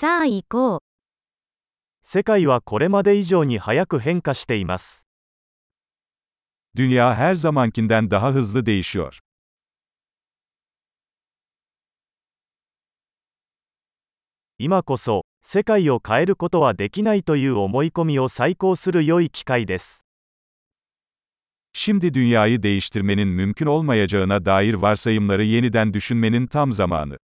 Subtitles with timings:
[0.00, 0.80] さあ行こう。
[2.00, 5.06] 世界はこれまで以上に早く変化しています。
[6.74, 9.18] Dünya her zamankinden daha hızlı değişiyor.
[14.58, 20.06] 今こそ、世界を変えることはできないという思い込みを再考する良い機会です。
[21.74, 27.18] Şimdi dünyayı değiştirmenin mümkün olmayacağına dair varsayımları yeniden düşünmenin tam zamanı.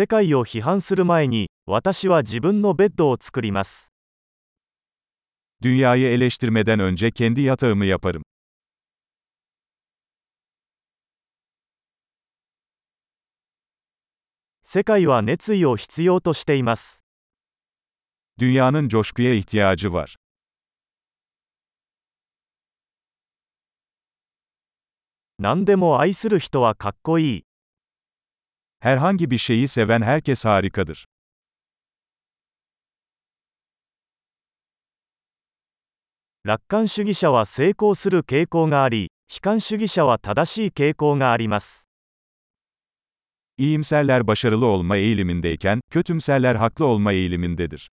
[0.00, 3.92] 世界を批判する前に、私は自分のベッドを作ります。
[5.62, 8.22] Dünyayı eleştirmeden önce kendi yatağımı yaparım.
[14.62, 17.04] 世界は熱意を必要としています。
[18.38, 20.16] Dünyanın coşkuya ihtiyacı var.
[25.38, 27.49] 何でも愛する人はかっこいい。
[28.79, 31.05] Herhangi bir şeyi seven herkes harikadır.
[36.45, 41.89] 楽観主義者は成功する傾向があり、悲観主義者は正しい傾向があります。
[43.57, 47.89] İyimserler başarılı olma eğilimindeyken, kötümserler haklı olma eğilimindedir.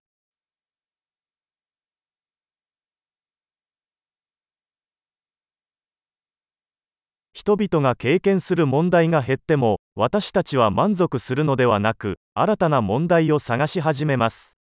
[7.47, 14.59] 人々が経験する問題が減っても、私たちは満足するのではなく、新たな問題を探し始めます。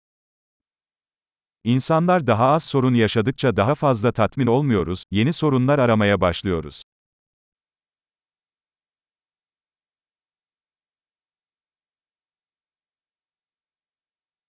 [1.64, 6.82] İnsanlar daha az sorun yaşadıkça daha fazla tatmin olmuyoruz, yeni sorunlar aramaya başlıyoruz.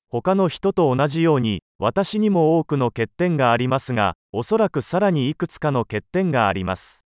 [0.09, 7.05] 他の人と同じように、私にも多くの欠点がありますが、おそらくさらにいくつかの欠点があります。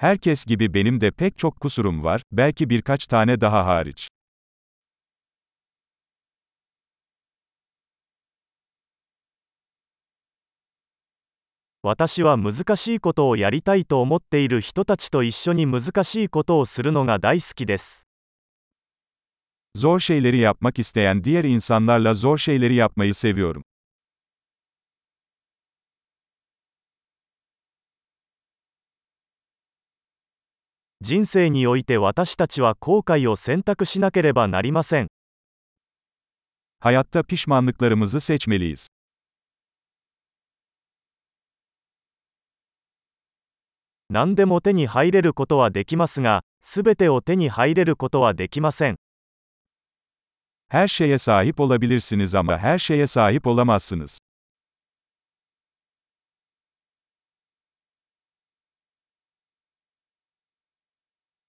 [0.00, 4.08] Herkes gibi benim de pek çok kusurum var, belki birkaç tane daha hariç.
[11.82, 18.08] 私は難しいことをやりたいと思っている人たちと一緒に難しいことをするのが大好きです。
[19.76, 23.62] Zor şeyleri yapmak isteyen diğer insanlarla zor şeyleri yapmayı seviyorum.
[31.03, 35.07] 人生において私たちは後悔を選択しなければなりません。
[36.79, 38.87] Hayatta pişmanlıklarımızı seçmeliyiz.
[44.11, 48.97] 何でも手に入れることはできますが、すべてを手に入れることはできません。
[50.69, 54.19] Her şeye sahip olabilirsiniz ama her şeye sahip olamazsınız.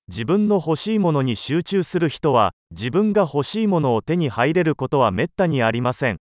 [0.08, 6.18] 自分の欲しいものに集中する人は、自分が欲しいものを手に入れることはめったにありません。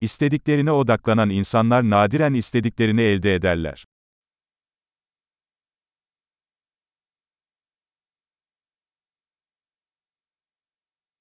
[0.00, 3.84] İstediklerine odaklanan insanlar nadiren istediklerini elde ederler.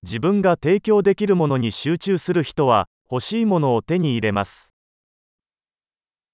[0.03, 4.75] 自分が提供できるものに集中する人は、欲しいものを手に入れます。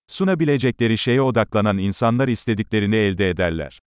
[0.07, 3.79] Sunabilecekleri şeye odaklanan insanlar istediklerini elde ederler.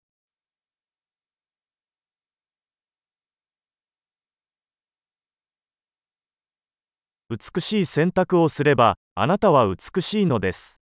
[7.30, 10.80] 美しい選択をすれば、あなたは美しいのです。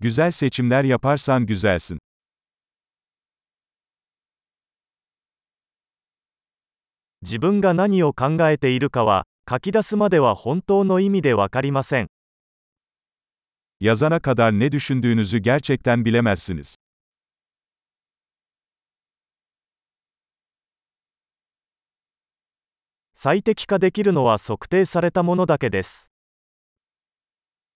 [0.00, 1.98] Güzel seçimler yaparsan güzelsin.
[7.20, 12.06] 自分が何を考えているかは、書き出すまでは本当の意味でわかりません。
[13.82, 16.76] Yazana kadar ne düşündüğünüzü gerçekten bilemezsiniz.
[23.24, 26.10] 最適化できるのは測定されたものだけです。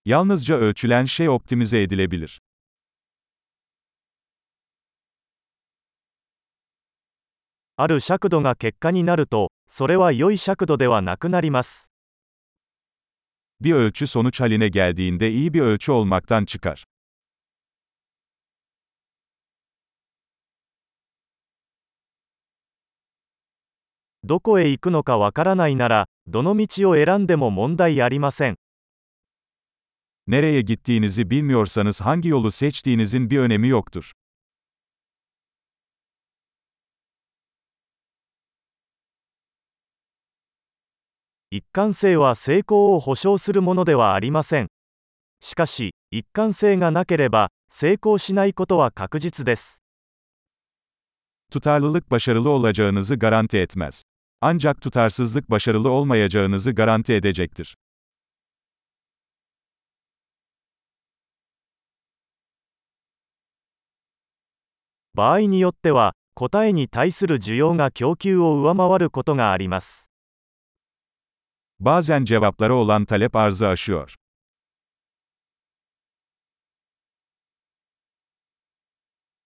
[0.05, 2.39] Yalnızca ölçülen şey optimize edilebilir.
[7.77, 11.93] ある尺度が結果になると、それは良い尺度ではなくなります。
[13.61, 16.83] Bir ölçü sonuç haline geldiğinde iyi bir ölçü olmaktan çıkar.
[24.27, 28.57] どこへ行くのかわからないなら、どの道を選んでも問題ありません。
[30.27, 34.11] Nereye gittiğinizi bilmiyorsanız hangi yolu seçtiğinizin bir önemi yoktur.
[41.49, 44.67] 一貫性は成功を保証するものではありません。
[45.39, 49.81] しかし、一貫性がなければ、成功しないことは確実です。
[51.49, 54.03] Tutarlılık başarılı olacağınızı garanti etmez.
[54.41, 57.75] Ancak tutarsızlık başarılı olmayacağınızı garanti edecektir.
[65.15, 70.11] 場合によっては、答えに対する需要が供給を上回ることがあります。
[71.79, 74.15] Bazen cevaplara olan talep arzı aşıyor.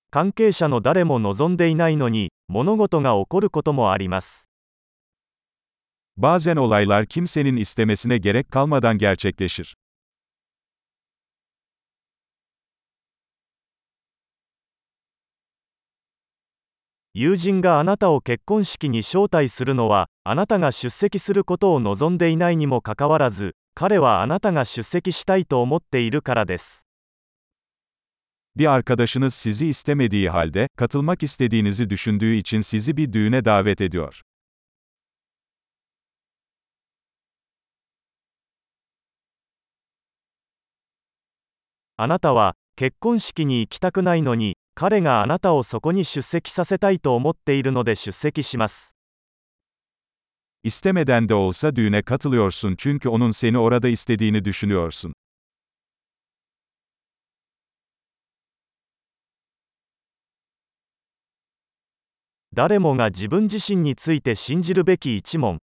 [0.09, 4.50] 関係者の誰も望んでいないのに、物事が起こることもあります。
[6.21, 9.75] Bazen olaylar kimsenin istemesine gerek kalmadan gerçekleşir.
[17.13, 26.87] 友人があなたを結婚式に招待するのは、あなたが出席することを望んでいないにもかかわらず、彼はあなたが出席したいと思っているからです。
[28.55, 34.21] Bir arkadaşınız sizi istemediği halde, katılmak istediğinizi düşündüğü için sizi bir düğüne davet ediyor.
[42.03, 48.95] あなたは、結婚式に行きたくないのに、彼があなたをそこに出席させたいと思っているので出席します。
[50.63, 55.13] İstemeden de olsa düğüne katılıyorsun çünkü onun seni orada istediğini düşünüyorsun.
[62.55, 65.59] 誰もが自分自身について信じるべき一問。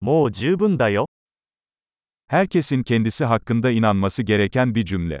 [0.00, 1.06] もう十分だよ。
[2.26, 5.20] Herkesin kendisi hakkında inanması gereken bir cümle.